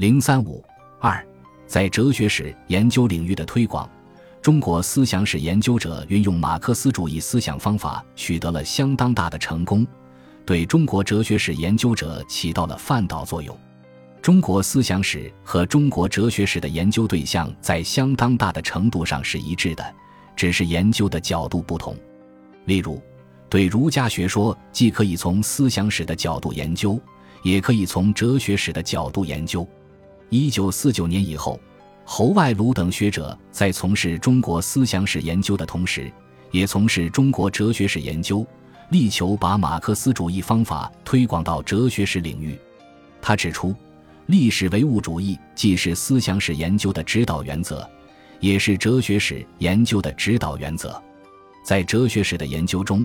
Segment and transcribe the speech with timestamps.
[0.00, 0.64] 零三五
[0.98, 1.22] 二，
[1.66, 3.86] 在哲学史研究领域的推广，
[4.40, 9.86] 中国思想史研究者运用马克思主义思想方法取得了相当大的成功，
[10.46, 13.54] 对中国哲学史研究者起到了范导作用。
[14.22, 19.84] 中国思想史和中国哲学史的研究对象在相当大的程度上是一致的，
[20.34, 21.94] 只是研究的角度不同。
[22.64, 22.98] 例如，
[23.50, 26.98] 对儒家学说，既可以从思想史的角度研究，
[27.42, 29.68] 也可以从哲学史的角度研究。
[30.30, 31.60] 一九四九年以后，
[32.04, 36.10] 侯外鲁等学者在从事中国思想史研究的同时，
[36.50, 38.46] 也从事中国哲学史研究，
[38.90, 42.58] 力求把马克思主义方法推广到哲学史领域。
[43.20, 43.74] 他指出。
[44.26, 47.84] 历史唯物主义既是思想史研究的指导原则，
[48.38, 51.02] 也是哲学史研究的指导原则。
[51.64, 53.04] 在哲学史的研究中，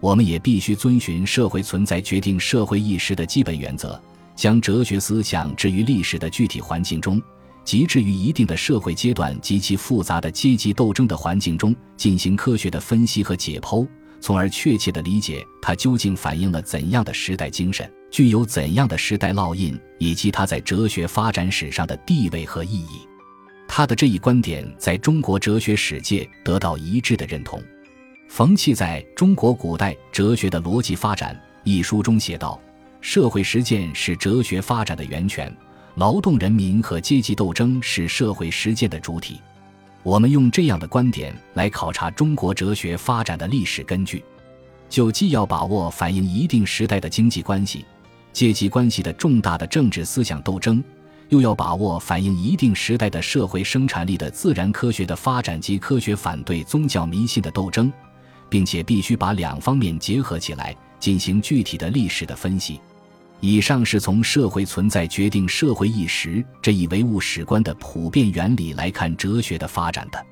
[0.00, 4.02] 我们也必须遵循社会存在决定社会意识的基本原则，
[4.34, 7.20] 将哲学思想置于历史的具体环境中，
[7.64, 13.86] 即置于一定的社会阶段及其复杂的阶级斗争的环境中，进行科学的分析和解剖，
[14.20, 17.90] 从而确切地理解它究竟反映了怎样的时代精神。
[18.10, 23.00] 具有怎样的时代烙印，以及它在哲学发展史上的地位和意义？
[23.66, 27.60] 他的这一观点在中国哲学史界得到一致的认同。
[28.28, 32.60] 冯契在《中国古代哲学的逻辑发展》一书中写道
[33.06, 35.54] ：“社会实践是哲学发展的源泉，
[35.96, 39.38] 劳动人民和阶级斗争是社会实践的主体。”
[40.02, 44.24] 我们用这样的观点来考察中国哲学发展的历史根据，
[44.88, 47.84] 就既要把握反映一定时代的经济关系。
[48.32, 50.82] 阶级关系的重大的政治思想斗争，
[51.28, 57.92] 又要把握反映一定时代的社会生产力的自然科学的发展及科学反对宗教迷信的斗争，
[58.48, 62.80] 并且必须把两方面结合起来进行具体的历史的分析。
[63.46, 70.26] 以上是从社会存在决定社会意识这一唯物史观的普遍原理来看哲学的发展的。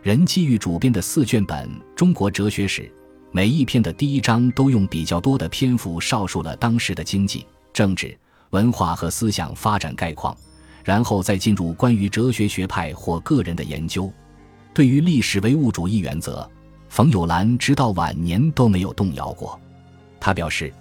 [0.00, 2.82] 任基玉主编的四卷本《中国哲学史》。
[3.32, 8.16] 每一篇的第一章都用比较多的篇幅少述了当时的经济、政治、
[8.50, 10.36] 文化和思想发展概况，
[10.84, 14.08] 然后再进入关于哲学学派或个人的研究。
[14.72, 16.48] 对于历史唯物主义原则，
[16.88, 19.60] 冯友兰直到晚年都没有动摇过。
[20.20, 20.72] 他表示：“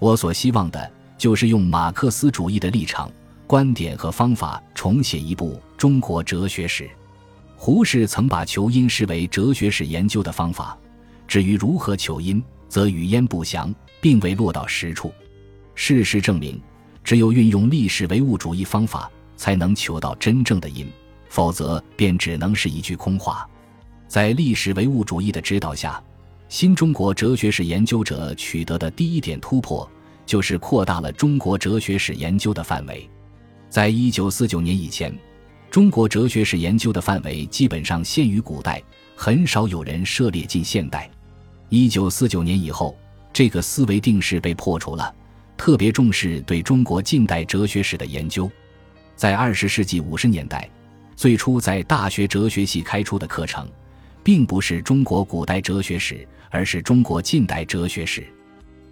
[0.00, 3.10] 我所希望的就是用马克思主义的立场、
[3.46, 6.88] 观点和方法重写一部中国哲学史。”
[7.58, 10.76] 胡适曾把求因视为哲学史研究的方法。
[11.26, 15.10] 至于如何求因，则语焉不详，并未落到实处。
[15.74, 16.60] 事实证明，
[17.02, 20.86] 只有运用历史唯物主义方法，才能求到真正的因，
[21.30, 23.48] 否则便只能是一句空话。
[24.06, 26.00] 在历史唯物主义的指导下，
[26.48, 29.88] 新中国哲学史研究者取得的第一点突破，
[30.26, 33.08] 就是扩大了中国哲学史研究的范围。
[33.70, 35.16] 在一九四九年以前，
[35.70, 38.82] 中国哲学史研究的范围基本上限于古代，
[39.14, 41.10] 很少有人涉猎进现代。
[41.68, 42.96] 一九四九年以后，
[43.32, 45.14] 这个思维定式被破除了，
[45.56, 48.50] 特别重视对中国近代哲学史的研究。
[49.14, 50.68] 在二十世纪五十年代，
[51.16, 53.68] 最初在大学哲学系开出的课程，
[54.22, 58.26] 并不是中国古代哲学史，而是中国近代哲学史。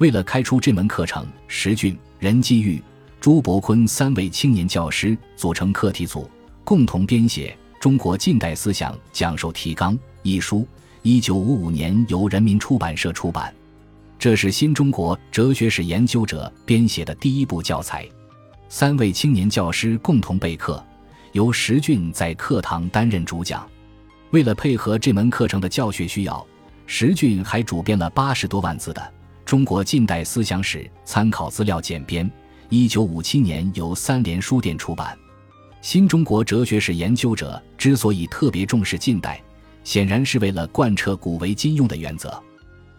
[0.00, 2.82] 为了开出这门课程，石俊、任继玉、
[3.20, 6.28] 朱伯坤三位青年教师组成课题组，
[6.64, 10.66] 共同编写《中国近代思想讲授提纲》一书。
[11.02, 13.54] 一九五五年由人民出版社出版，
[14.18, 18.08] 这是新中国哲学史研究者编写的第一部教材。
[18.70, 20.82] 三位青年教师共同备课，
[21.32, 23.68] 由石俊在课堂担任主讲。
[24.30, 26.46] 为了配合这门课程的教学需要，
[26.86, 29.02] 石俊还主编了八十多万字的
[29.50, 32.24] 《中国近代思想史参考资料简编》，
[32.68, 35.18] 一九五七年由三联书店出版。
[35.82, 39.42] 新中国哲学史研究者之所以特别重视近代。
[39.82, 42.40] 显然是为了贯彻古为今用的原则。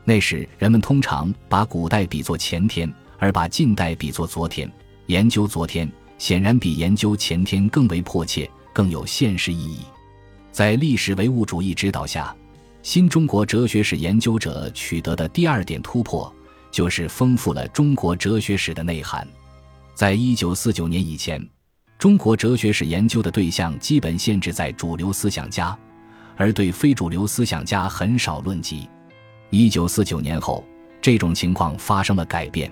[0.03, 4.69] 那时人们通常把古代比作前天，而把近代比作昨天。
[5.05, 9.85] 研究昨天显然比研究前天更为迫切，更有现实意义。
[10.51, 12.35] 在历史唯物主义指导下，
[12.83, 16.29] 新中国哲学史研究者取得的第二点突破，
[16.71, 19.27] 就是丰富了中国哲学史的内涵。
[19.93, 21.45] 在一九四九年以前，
[21.99, 25.77] 中国哲学史研究的对象基本限制在主流思想家。
[26.37, 28.89] 而对非主流思想家很少论及。
[29.51, 30.63] 一九四九年后，
[30.99, 32.71] 这种情况发生了改变。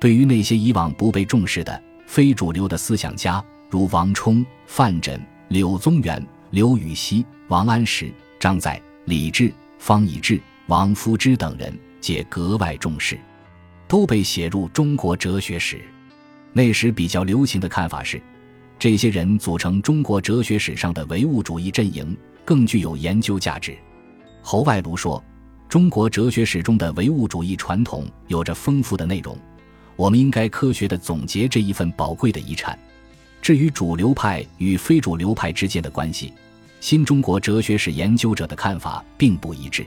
[0.00, 8.10] 对于那些以往不被重视的非主流的思想家，如王充、范缜、柳宗元、刘禹锡、王安石、
[8.40, 13.18] 张载、李治、方以智、王夫之等人，皆格外重视，
[13.88, 15.80] 都被写入中国哲学史。
[16.52, 18.20] 那时比较流行的看法是，
[18.78, 22.14] 这些人组成中国哲学史上的唯物主义阵营，
[22.44, 23.74] 更具有研究价值。
[24.42, 25.24] 侯外庐说
[25.66, 29.34] ：“中国哲学史中的唯物主义传统有着丰富的内容，
[29.96, 32.78] 我们应该科学地总结这一份宝贵的遗产。
[33.40, 36.34] 至于主流派与非主流派之间的关系，
[36.80, 39.86] 新中国哲学史研究者的看法并不一致。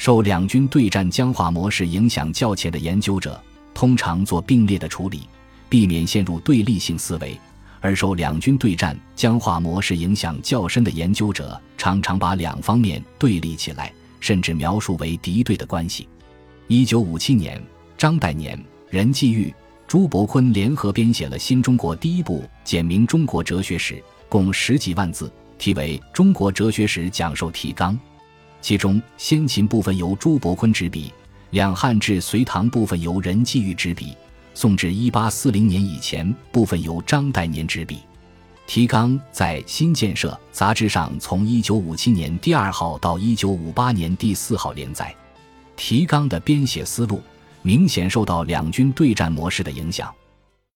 [0.00, 3.38] 受两军对战僵化模式影响较浅的研究者，
[3.74, 5.28] 通常做并列的处理，
[5.68, 7.38] 避免陷入对立性思维。”
[7.82, 16.08] 而受两军对战僵化模式影响较深的研究者，常常把两方面对立起来，甚至描述为敌对的关系。
[16.66, 17.62] 一九五七年，
[17.98, 18.58] 张岱年、
[18.88, 19.54] 任继玉、
[19.86, 27.92] 朱伯坤联合编写了新中国第一部简明中国哲学史，共十几万字，题为《中国哲学史讲授提纲》。
[28.60, 31.12] 其中先秦部分由朱伯坤执笔，
[31.50, 34.16] 两汉至隋唐部分由任继玉执笔。
[34.52, 38.00] 宋至一八四零年以前，部分由张岱年执笔。
[38.66, 45.14] 提纲在《新建设》杂志上从一九五七年第二号到一九五八年第四号连载。
[45.76, 47.20] 提纲的编写思路
[47.62, 50.14] 明显受到两军对战模式的影响。